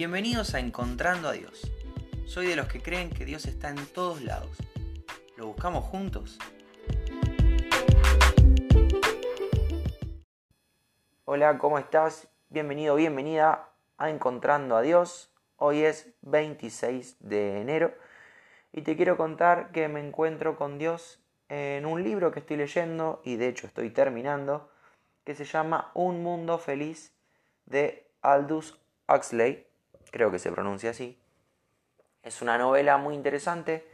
[0.00, 1.70] Bienvenidos a Encontrando a Dios.
[2.24, 4.56] Soy de los que creen que Dios está en todos lados.
[5.36, 6.38] ¿Lo buscamos juntos?
[11.26, 12.28] Hola, ¿cómo estás?
[12.48, 13.68] Bienvenido, bienvenida
[13.98, 15.34] a Encontrando a Dios.
[15.56, 17.94] Hoy es 26 de enero
[18.72, 21.20] y te quiero contar que me encuentro con Dios
[21.50, 24.72] en un libro que estoy leyendo y de hecho estoy terminando,
[25.24, 27.12] que se llama Un Mundo Feliz
[27.66, 29.66] de Aldous Huxley
[30.10, 31.18] creo que se pronuncia así.
[32.22, 33.88] Es una novela muy interesante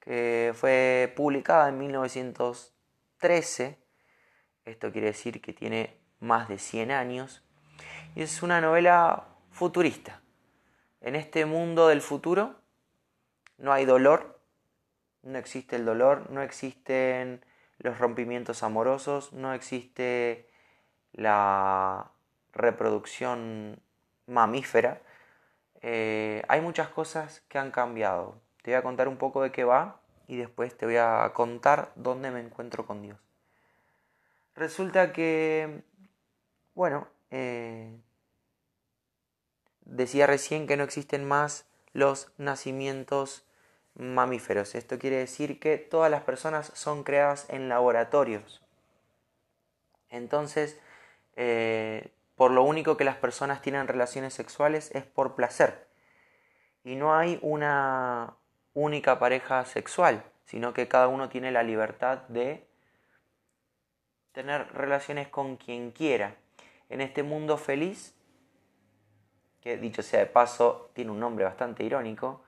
[0.00, 3.78] que fue publicada en 1913.
[4.64, 7.42] Esto quiere decir que tiene más de 100 años.
[8.14, 10.20] Y es una novela futurista.
[11.00, 12.60] En este mundo del futuro
[13.58, 14.40] no hay dolor,
[15.22, 17.44] no existe el dolor, no existen
[17.78, 20.48] los rompimientos amorosos, no existe
[21.12, 22.12] la
[22.52, 23.80] reproducción
[24.26, 25.02] mamífera,
[25.82, 28.40] eh, hay muchas cosas que han cambiado.
[28.62, 31.92] Te voy a contar un poco de qué va y después te voy a contar
[31.96, 33.18] dónde me encuentro con Dios.
[34.54, 35.82] Resulta que,
[36.74, 37.98] bueno, eh,
[39.84, 43.44] decía recién que no existen más los nacimientos
[43.94, 44.74] mamíferos.
[44.74, 48.62] Esto quiere decir que todas las personas son creadas en laboratorios.
[50.10, 50.78] Entonces,
[51.36, 55.86] eh, por lo único que las personas tienen relaciones sexuales es por placer.
[56.82, 58.34] Y no hay una
[58.72, 62.66] única pareja sexual, sino que cada uno tiene la libertad de
[64.32, 66.34] tener relaciones con quien quiera.
[66.88, 68.16] En este mundo feliz,
[69.60, 72.42] que dicho sea de paso, tiene un nombre bastante irónico,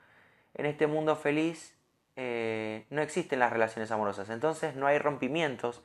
[0.55, 1.79] en este mundo feliz
[2.17, 5.85] eh, no existen las relaciones amorosas, entonces no hay rompimientos,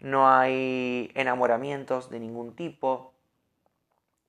[0.00, 3.12] no hay enamoramientos de ningún tipo,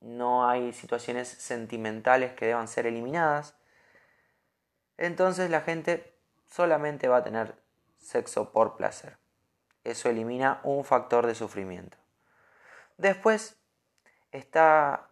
[0.00, 3.56] no hay situaciones sentimentales que deban ser eliminadas,
[4.96, 6.14] entonces la gente
[6.48, 7.54] solamente va a tener
[7.98, 9.16] sexo por placer.
[9.84, 11.96] Eso elimina un factor de sufrimiento.
[12.96, 13.56] Después
[14.32, 15.08] está,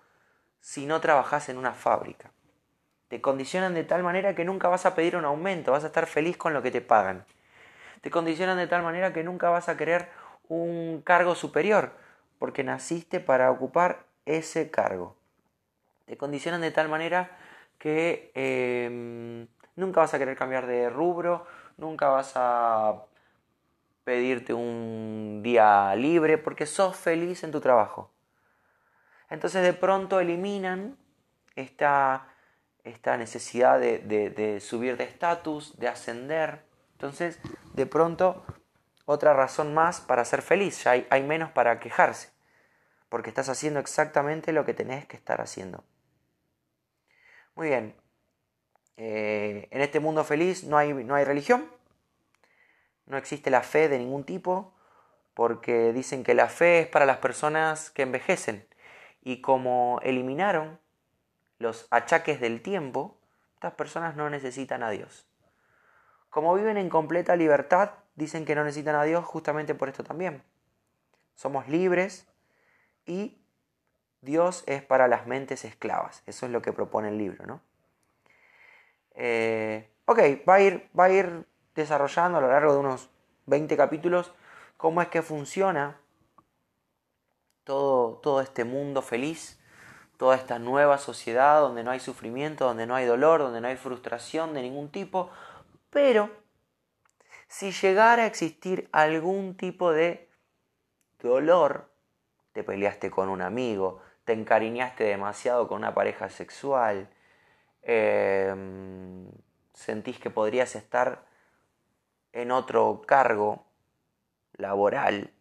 [0.60, 2.32] si no trabajas en una fábrica.
[3.12, 6.06] Te condicionan de tal manera que nunca vas a pedir un aumento, vas a estar
[6.06, 7.26] feliz con lo que te pagan.
[8.00, 10.08] Te condicionan de tal manera que nunca vas a querer
[10.48, 11.92] un cargo superior,
[12.38, 15.14] porque naciste para ocupar ese cargo.
[16.06, 17.36] Te condicionan de tal manera
[17.76, 19.46] que em,
[19.76, 21.44] nunca vas a querer cambiar de rubro,
[21.76, 23.02] nunca vas a
[24.04, 28.10] pedirte un día libre porque sos feliz en tu trabajo.
[29.28, 30.96] Entonces de pronto eliminan
[31.56, 32.31] esta
[32.84, 36.64] esta necesidad de, subir de estatus, de ascender.
[36.92, 37.38] Entonces,
[37.74, 38.44] de pronto,
[39.04, 42.30] otra razón más para ser feliz, ya hay, menos para quejarse,
[43.08, 45.84] porque estás haciendo exactamente lo que tenés que estar haciendo.
[47.54, 47.94] Muy bien,
[48.96, 51.70] eh, en este mundo feliz no hay, no hay religión,
[53.06, 54.74] no existe la fe de ningún tipo,
[55.34, 58.66] porque dicen que la fe es para las personas que envejecen,
[59.22, 60.81] y como eliminaron
[61.62, 63.16] los achaques del tiempo,
[63.54, 65.26] estas personas no necesitan a Dios.
[66.28, 70.42] Como viven en completa libertad, dicen que no necesitan a Dios justamente por esto también.
[71.34, 72.26] Somos libres
[73.06, 73.40] y
[74.20, 76.22] Dios es para las mentes esclavas.
[76.26, 77.60] Eso es lo que propone el libro, ¿no?
[79.14, 80.18] Eh, ok,
[80.48, 83.10] va a, ir, va a ir desarrollando a lo largo de unos
[83.46, 84.32] 20 capítulos
[84.76, 86.00] cómo es que funciona
[87.64, 89.61] todo, todo este mundo feliz
[90.22, 93.74] toda esta nueva sociedad donde no hay sufrimiento, donde no hay dolor, donde no hay
[93.74, 95.32] frustración de ningún tipo,
[95.90, 96.30] pero
[97.48, 100.28] si llegara a existir algún tipo de
[101.20, 101.90] dolor,
[102.52, 107.10] te peleaste con un amigo, te encariñaste demasiado con una pareja sexual,
[107.82, 109.28] em,
[109.74, 111.26] sentís que podrías estar
[112.32, 113.64] en otro cargo
[114.52, 115.32] laboral,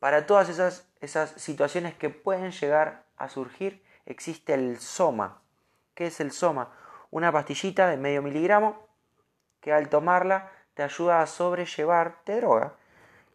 [0.00, 5.42] para todas esas, esas situaciones que pueden llegar a surgir existe el soma.
[5.94, 6.72] ¿Qué es el soma?
[7.10, 8.86] Una pastillita de medio miligramo
[9.60, 12.74] que al tomarla te ayuda a sobrellevar, te droga,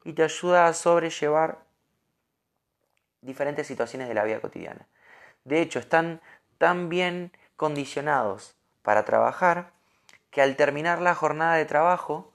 [0.04, 1.60] y te ayuda a sobrellevar
[3.22, 4.88] diferentes situaciones de la vida cotidiana.
[5.44, 6.22] De hecho, están
[6.58, 9.72] tan bien condicionados para trabajar
[10.30, 12.32] que al terminar la jornada de trabajo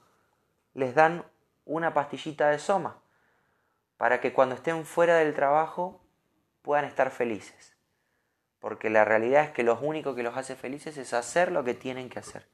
[0.73, 1.25] les dan
[1.65, 2.97] una pastillita de soma
[3.97, 5.99] para que cuando estén fuera del trabajo
[6.67, 7.77] puedan estar felices.
[8.59, 11.73] Porque la realidad es que lo único que los hace felices es hacer lo que
[11.73, 12.45] tienen que hacer.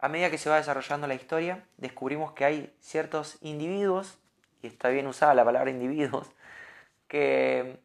[0.00, 4.18] A medida que se va desarrollando la historia, descubrimos que hay ciertos individuos,
[4.62, 6.28] y está bien usada la palabra individuos,
[7.06, 7.78] que,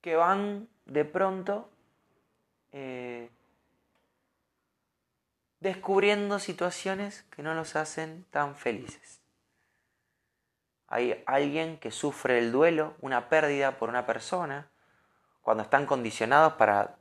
[0.00, 1.68] que van de pronto
[2.70, 3.30] eh,
[5.58, 9.25] descubriendo situaciones que no los hacen tan felices.
[10.88, 14.68] Hay alguien que sufre el duelo, una pérdida por una persona,
[15.42, 16.96] cuando están condicionados para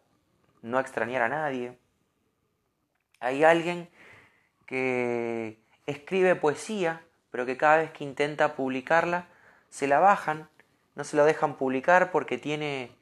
[0.61, 1.77] no extrañar a nadie.
[3.19, 3.89] Hay alguien
[4.65, 7.01] que escribe poesía,
[7.31, 9.27] pero que cada vez que intenta publicarla,
[9.69, 10.49] se la bajan,
[10.95, 12.95] no se lo dejan publicar porque tiene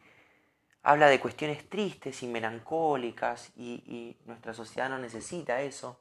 [0.84, 6.00] habla de cuestiones tristes y melancólicas y, nuestra sociedad no necesita eso.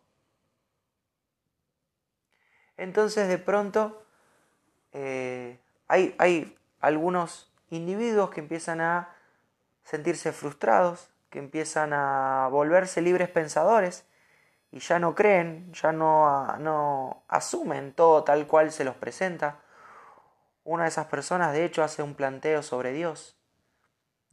[2.77, 4.05] Entonces de pronto
[4.93, 5.59] eh,
[5.89, 9.15] hay, algunos individuos que empiezan a
[9.85, 14.05] sentirse frustrados, que empiezan a volverse libres pensadores
[14.71, 19.61] y ya no creen, ya no asumen todo tal cual se los presenta.
[20.65, 23.37] Una de esas personas de hecho hace un planteo sobre Dios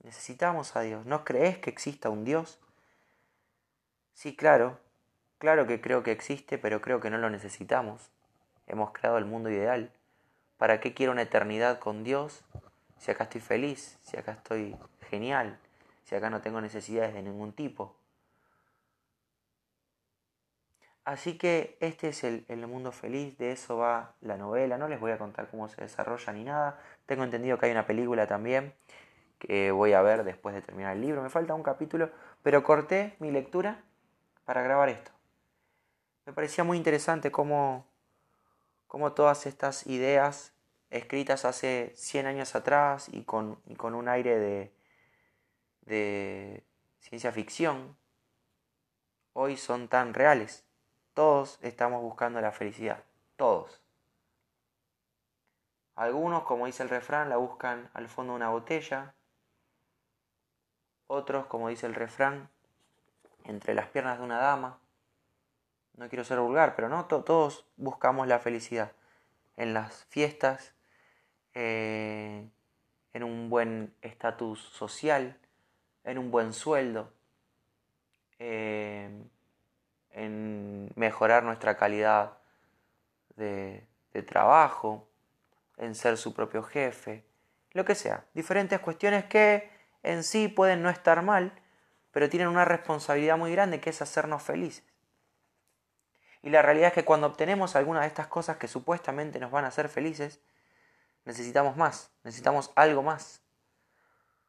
[0.03, 1.05] Necesitamos a Dios.
[1.05, 2.59] ¿No crees que exista un Dios?
[4.13, 4.79] Sí, claro.
[5.37, 8.11] Claro que creo que existe, pero creo que no lo necesitamos.
[8.67, 9.91] Hemos creado el mundo ideal.
[10.59, 12.43] ¿Para qué quiero una eternidad con Dios
[12.97, 14.75] si acá estoy feliz, si acá estoy
[15.09, 15.57] genial,
[16.03, 17.95] si acá no tengo necesidades de ningún tipo?
[21.05, 24.99] Así que este es el, el, mundo feliz, de eso va la novela, no les
[24.99, 28.73] voy a contar cómo se desarrolla ni nada, tengo entendido que hay una película también
[29.39, 31.23] que voy a ver después de terminar el libro.
[31.23, 32.11] Me falta un capítulo,
[32.43, 33.81] pero corté mi lectura
[34.43, 35.11] para grabar esto.
[36.25, 37.87] Me parecía muy interesante cómo,
[38.89, 40.51] cómo todas estas ideas
[40.89, 44.73] escritas hace 100 años atrás y con, con un aire
[45.85, 46.65] de
[46.99, 47.95] ciencia ficción,
[49.33, 50.65] hoy son tan reales.
[51.13, 53.03] Todos estamos buscando la felicidad,
[53.37, 53.81] todos.
[55.95, 59.15] Algunos, como dice el refrán, la buscan al fondo de una botella,
[61.07, 62.49] otros, como dice el refrán,
[63.43, 64.79] entre las piernas de una dama.
[65.99, 68.93] No quiero ser vulgar, pero no, todos buscamos la felicidad
[69.57, 70.73] en las fiestas,
[71.53, 72.47] eh,
[73.11, 75.37] en un buen estatus social,
[76.05, 77.11] en un buen sueldo,
[78.39, 79.09] eh,
[80.11, 82.37] en mejorar nuestra calidad
[83.35, 83.85] de
[84.25, 85.05] trabajo,
[85.75, 87.25] en ser su propio jefe,
[87.73, 88.23] lo que sea.
[88.33, 89.69] Diferentes cuestiones que
[90.03, 91.51] en sí pueden no estar mal,
[92.11, 94.88] pero tienen una responsabilidad muy grande que es hacernos felices.
[96.41, 99.65] Y la realidad es que cuando obtenemos alguna de estas cosas que supuestamente nos van
[99.65, 100.39] a hacer felices,
[101.25, 103.41] necesitamos más, necesitamos algo más.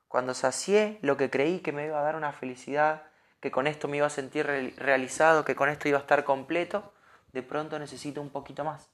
[0.08, 3.04] Cuando sacié lo que creí que me iba a dar una felicidad,
[3.40, 4.46] que con esto me iba a sentir
[4.76, 6.92] realizado, que con esto iba a estar completo,
[7.32, 8.90] de pronto necesito un poquito más,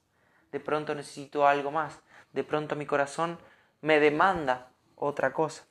[0.53, 2.01] de pronto necesito algo más,
[2.33, 3.39] de pronto mi corazón
[3.81, 5.65] me demanda otra cosa.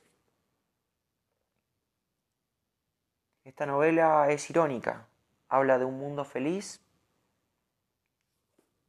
[3.43, 5.07] Esta novela es irónica,
[5.47, 6.84] habla de un mundo feliz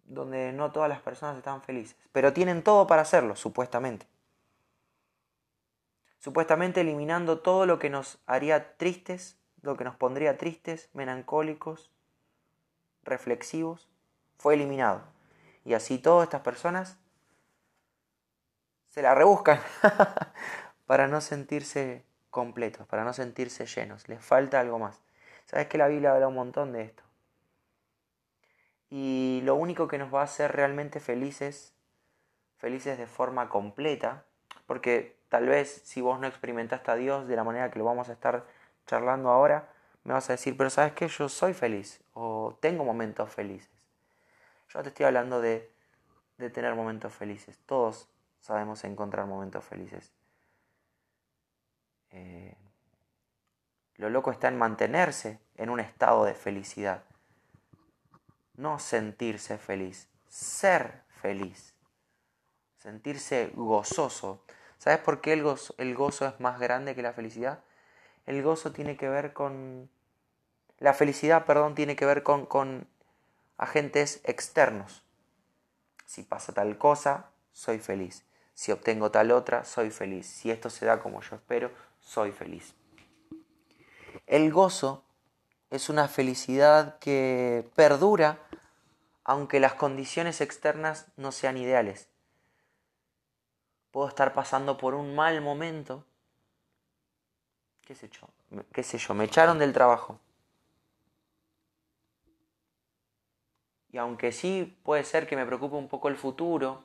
[0.07, 4.07] donde no todas las personas están felices, pero tienen todo para hacerlo, supuestamente.
[6.19, 11.91] Supuestamente eliminando todo lo que nos haría tristes, lo que nos pondría tristes, melancólicos,
[13.03, 13.89] reflexivos,
[14.39, 15.03] fue eliminado.
[15.65, 16.99] Y así todas estas personas
[18.89, 19.61] se la rebuscan
[20.87, 24.09] para no sentirse completos, para no sentirse llenos.
[24.09, 25.01] Les falta algo más.
[25.45, 27.06] Sabes que la Biblia habla un montón de esto.
[28.91, 31.75] Y lo único que nos va a hacer realmente felices,
[32.57, 34.25] felices de forma completa,
[34.67, 38.09] porque tal vez si vos no experimentaste a Dios de la manera que lo vamos
[38.09, 38.47] a estar
[38.87, 39.69] charlando ahora,
[40.05, 43.71] me vas a decir, pero sabes que yo soy feliz o tengo momentos felices.
[44.69, 45.73] Yo te estoy hablando de,
[46.39, 47.59] de tener momentos felices.
[47.67, 50.13] Todos sabemos encontrar momentos felices.
[52.11, 52.57] Eh,
[53.97, 57.03] lo loco está en mantenerse en un estado de felicidad.
[58.57, 61.75] No sentirse feliz, ser feliz.
[62.79, 64.43] Sentirse gozoso.
[64.79, 67.61] ¿Sabes por qué el gozo, el gozo es más grande que la felicidad?
[68.27, 69.89] El gozo tiene que ver con,
[70.79, 72.87] la felicidad, perdón, tiene que ver con, con
[73.57, 75.03] agentes externos.
[76.05, 78.25] Si pasa tal cosa, soy feliz.
[78.55, 80.27] Si obtengo tal otra, soy feliz.
[80.27, 81.71] Si esto se da como yo espero,
[82.01, 82.75] soy feliz.
[84.27, 85.05] El gozo
[85.71, 88.46] es una felicidad que perdura
[89.29, 92.09] aunque las condiciones externas no sean ideales.
[93.91, 96.05] Puedo estar pasando por un mal momento.
[97.85, 98.29] ¿Qué sé yo?
[98.73, 99.15] ¿Qué sé yo?
[99.15, 100.21] Me echaron del trabajo.
[103.91, 106.85] Y aunque sí puede ser que me preocupe un poco el futuro,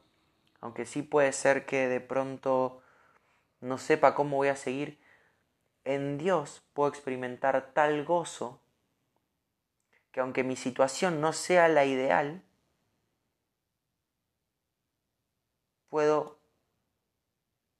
[0.61, 2.81] aunque sí puede ser que de pronto
[3.59, 4.99] no sepa cómo voy a seguir,
[5.83, 8.59] en Dios puedo experimentar tal gozo
[10.11, 12.43] que aunque mi situación no sea la ideal,
[15.89, 16.39] puedo,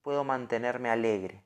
[0.02, 1.44] puedo mantenerme alegre.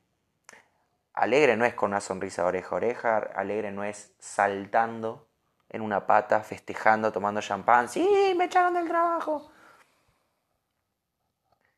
[1.12, 5.28] Alegre no es con una sonrisa oreja a oreja, alegre no es saltando
[5.68, 9.50] en una pata, festejando, tomando champán, sí, me echaron del trabajo.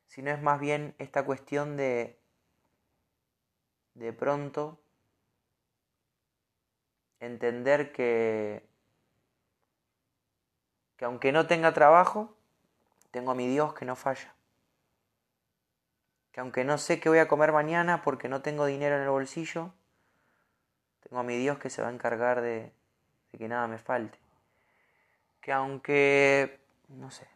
[0.07, 2.19] Sino es más bien esta cuestión de
[3.99, 4.81] de pronto
[7.19, 8.68] entender que,
[10.99, 12.35] que aunque no tenga trabajo,
[13.11, 14.35] tengo a mi Dios que no falla.
[16.33, 19.09] Que aunque no sé qué voy a comer mañana porque no tengo dinero en el
[19.09, 19.71] bolsillo,
[20.99, 22.73] tengo a mi Dios que se va a encargar de,
[23.31, 24.19] de que nada me falte.
[25.39, 27.29] Que aunque, no sé,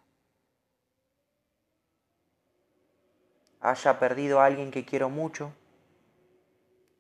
[3.62, 5.54] haya perdido a alguien que quiero mucho,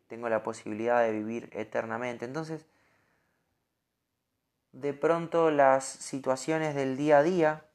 [0.08, 2.24] tengo la posibilidad de vivir eternamente.
[2.24, 2.65] Entonces,
[4.74, 7.65] de pronto las situaciones del día a día,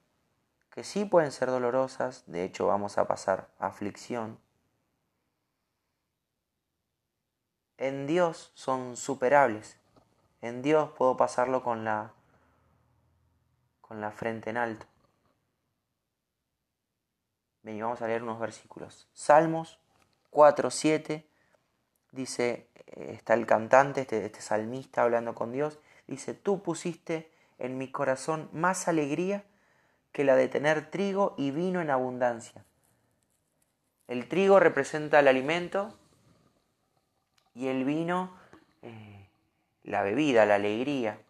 [0.70, 4.38] que sí pueden ser dolorosas, de hecho vamos a pasar aflicción,
[7.78, 9.76] en Dios son superables.
[10.40, 12.12] En Dios puedo pasarlo con la
[13.80, 14.86] con la frente en alto.
[17.62, 19.08] Ven vamos a leer unos versículos.
[19.14, 19.78] Salmos
[20.30, 21.26] 4, 7
[22.12, 25.78] dice, eh, está el cantante, este, este salmista hablando con Dios,
[26.08, 29.44] dice, tú pusiste en mi corazón más alegría
[30.12, 32.64] que la de tener trigo y vino en abundancia.
[34.08, 35.96] El trigo representa el alimento
[37.54, 38.36] y el vino
[38.82, 39.28] eh,
[39.84, 41.20] la bebida, la alegría.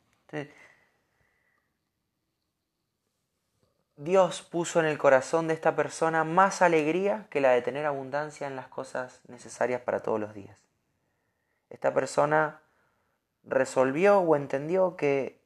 [3.97, 8.47] Dios puso en el corazón de esta persona más alegría que la de tener abundancia
[8.47, 10.69] en las cosas necesarias para todos los días
[11.71, 12.61] esta persona
[13.49, 15.41] resolvió o entendió que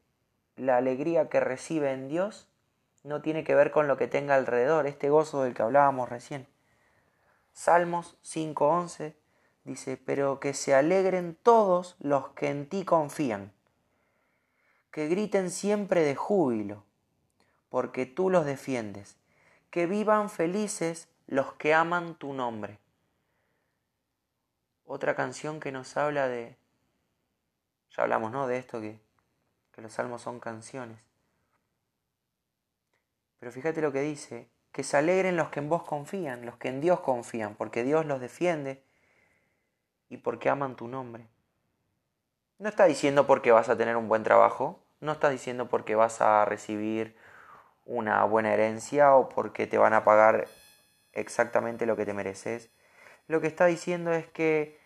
[0.57, 2.49] la alegría que recibe en Dios
[3.05, 6.47] no tiene que ver con lo que tenga alrededor, este gozo del que hablábamos recién.
[7.53, 9.15] Salmos 5.11
[9.65, 13.53] dice, pero que se alegren todos los que en ti confían,
[14.91, 16.85] que griten siempre de júbilo,
[17.71, 19.17] porque tú los defiendes,
[19.71, 22.79] que vivan felices los que aman tu nombre
[24.93, 26.57] otra canción que nos habla de...
[27.97, 28.47] Ya hablamos, ¿no?
[28.47, 28.99] De esto que,
[29.73, 30.99] que los salmos son canciones.
[33.39, 36.69] Pero fíjate lo que dice, que se alegren los que en vos confían, los que
[36.69, 38.83] en Dios confían, porque Dios los defiende
[40.09, 41.27] y porque aman tu nombre.
[42.59, 46.21] No está diciendo porque vas a tener un buen trabajo, no está diciendo porque vas
[46.21, 47.17] a recibir
[47.85, 50.47] una buena herencia o porque te van a pagar
[51.13, 52.71] exactamente lo que te mereces.
[53.27, 54.79] Lo que está diciendo es que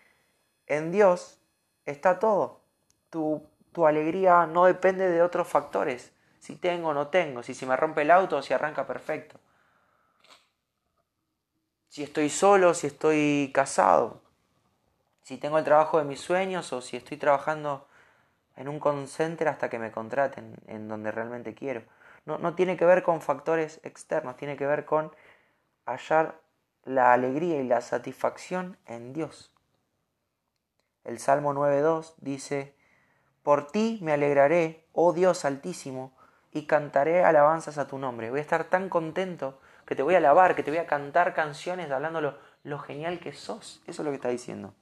[0.66, 1.40] en Dios
[1.84, 2.65] está todo.
[3.10, 6.12] Tu, tu alegría no depende de otros factores.
[6.38, 9.38] Si tengo o no tengo, si se me rompe el auto o si arranca perfecto.
[11.88, 14.20] Si estoy solo, si estoy casado.
[15.22, 17.88] Si tengo el trabajo de mis sueños o si estoy trabajando
[18.54, 21.82] en un concenter hasta que me contraten en donde realmente quiero.
[22.26, 25.10] No, no tiene que ver con factores externos, tiene que ver con
[25.84, 26.40] hallar
[26.84, 29.50] la alegría y la satisfacción en Dios.
[31.02, 32.75] El Salmo 9.2 dice,
[33.46, 36.12] Por ti me alegraré, oh Dios altísimo,
[36.50, 38.30] y cantaré alabanzas a tu nombre.
[38.30, 41.32] Voy a estar tan contento que te voy a alabar, que te voy a cantar
[41.32, 43.84] canciones hablando lo, lo genial que sos.
[43.86, 44.74] Eso es lo que está diciendo.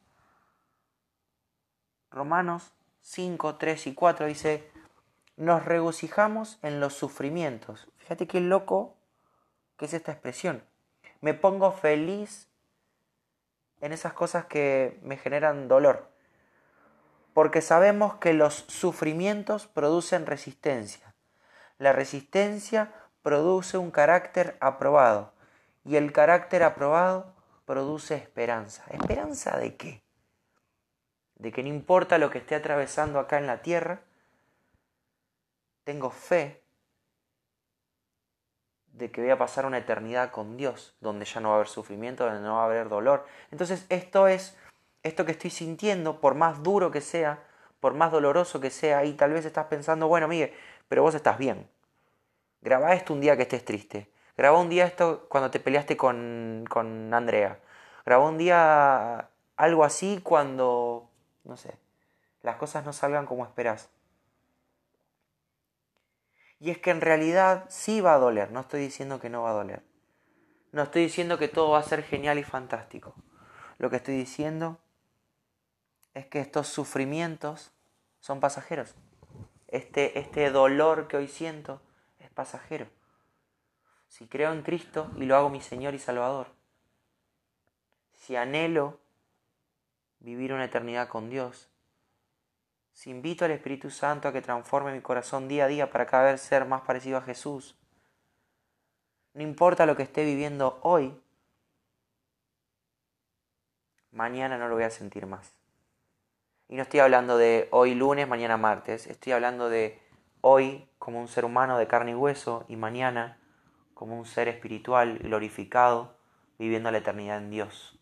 [2.11, 4.73] Romanos 5, 3 y 4 dice,
[5.37, 7.87] nos regocijamos en los sufrimientos.
[7.99, 8.97] Fíjate qué loco
[9.77, 10.65] que es esta expresión.
[11.21, 12.49] Me pongo feliz
[13.83, 16.14] en esas cosas que me generan dolor
[17.35, 21.15] porque sabemos que los sufrimientos producen resistencia.
[21.79, 25.35] La resistencia produce un carácter aprobado
[25.85, 27.35] y el carácter aprobado
[27.67, 28.85] produce esperanza.
[28.91, 30.03] ¿Esperanza de qué?
[31.35, 34.03] De que no importa lo que esté atravesando acá en la tierra,
[35.83, 36.63] tengo fe
[38.93, 41.69] de que voy a pasar una eternidad con Dios, donde ya no va a haber
[41.69, 43.27] sufrimiento, donde no va a haber dolor.
[43.51, 44.57] Entonces esto es,
[45.05, 47.45] esto que estoy sintiendo, por más duro que sea,
[47.79, 50.53] por más doloroso que sea, y tal vez estás pensando, bueno, Miguel,
[50.89, 51.69] pero vos estás bien.
[52.63, 54.11] Graba esto un día que estés triste.
[54.37, 57.61] Graba un día esto cuando te peleaste con, con Andrea.
[58.07, 61.11] Graba un día algo así cuando,
[61.45, 61.77] no sé,
[62.43, 63.91] las cosas no salgan como esperas.
[66.59, 69.51] Y es que en realidad sí va a doler, no estoy diciendo que no va
[69.51, 69.83] a doler.
[70.73, 73.15] No estoy diciendo que todo va a ser genial y fantástico.
[73.79, 74.79] Lo que estoy diciendo
[76.15, 77.73] es que estos sufrimientos
[78.21, 78.95] son pasajeros.
[79.69, 81.83] Este, este dolor que hoy siento
[82.21, 82.87] es pasajero.
[84.09, 86.47] Si creo en Cristo y lo hago mi Señor y Salvador,
[88.15, 89.01] si anhelo
[90.21, 91.69] vivir una eternidad con Dios,
[92.93, 96.31] si invito al Espíritu Santo a que transforme mi corazón día a día para cada
[96.31, 97.77] vez ser más parecido a Jesús,
[99.35, 101.21] no importa lo que esté viviendo hoy,
[104.13, 105.64] mañana no lo voy a sentir más.
[106.69, 110.01] Y no estoy hablando de hoy lunes, mañana martes, estoy hablando de
[110.41, 113.39] hoy como un ser humano de carne y hueso y mañana
[113.93, 116.17] como un ser espiritual glorificado
[116.59, 117.99] viviendo la eternidad en Dios.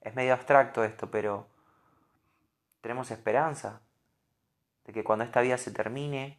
[0.00, 1.48] Es medio abstracto esto, pero
[2.82, 3.80] tenemos esperanza
[4.84, 6.38] de que cuando esta vida se termine,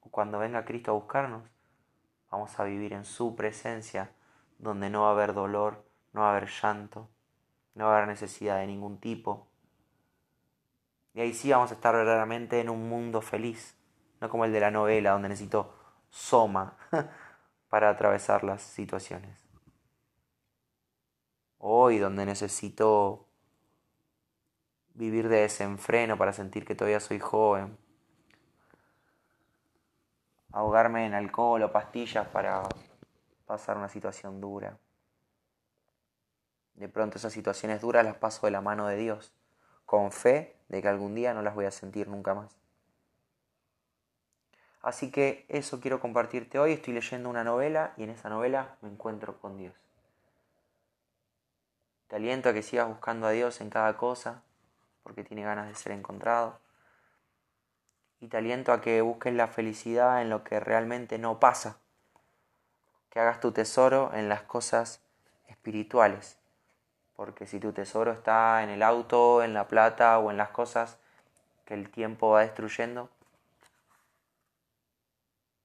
[0.00, 1.42] o cuando venga Cristo a buscarnos,
[2.30, 4.10] vamos a vivir en su presencia,
[4.58, 7.08] donde no va a haber dolor, no va a haber llanto,
[7.74, 9.46] no va a haber necesidad de ningún tipo.
[11.16, 13.74] Y ahí sí vamos a estar verdaderamente en un mundo feliz,
[14.20, 15.74] no como el de la novela, donde necesito
[16.10, 16.76] soma
[17.70, 19.48] para atravesar las situaciones.
[21.56, 23.30] Hoy, donde necesito
[24.92, 27.78] vivir de desenfreno para sentir que todavía soy joven,
[30.52, 32.62] ahogarme en alcohol o pastillas para
[33.46, 34.78] pasar una situación dura.
[36.74, 39.34] De pronto esas situaciones duras las paso de la mano de Dios,
[39.86, 42.56] con fe de que algún día no las voy a sentir nunca más.
[44.82, 46.72] Así que eso quiero compartirte hoy.
[46.72, 49.74] Estoy leyendo una novela y en esa novela me encuentro con Dios.
[52.06, 54.44] Te aliento a que sigas buscando a Dios en cada cosa,
[55.02, 56.60] porque tiene ganas de ser encontrado.
[58.20, 61.78] Y te aliento a que busques la felicidad en lo que realmente no pasa.
[63.10, 65.00] Que hagas tu tesoro en las cosas
[65.48, 66.38] espirituales.
[67.16, 70.98] Porque si tu tesoro está en el auto, en la plata o en las cosas
[71.64, 73.10] que el tiempo va destruyendo,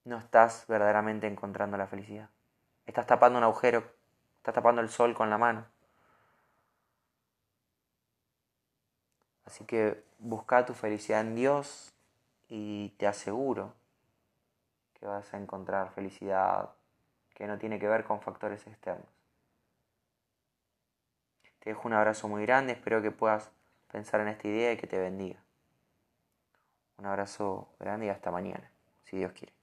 [0.05, 2.29] no estás verdaderamente encontrando la felicidad.
[2.85, 3.83] Estás tapando un agujero,
[4.37, 5.65] estás tapando el sol con la mano.
[9.45, 11.93] Así que busca tu felicidad en Dios
[12.47, 13.73] y te aseguro
[14.93, 16.69] que vas a encontrar felicidad
[17.33, 19.20] que no tiene que ver con factores externos.
[21.61, 23.51] Te dejo un abrazo muy grande, espero que puedas
[23.91, 25.43] pensar en esta idea y que te bendiga.
[26.97, 28.71] Un abrazo grande y hasta mañana,
[29.03, 29.60] si Dios quiere.